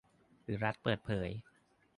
[0.43, 1.29] หรือรัฐเปิดเผย